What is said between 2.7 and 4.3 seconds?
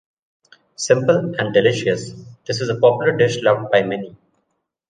popular dish loved by many.